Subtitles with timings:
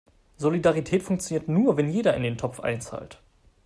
[0.37, 3.21] Solidarität funktioniert nur, wenn jeder in den Topf einzahlt.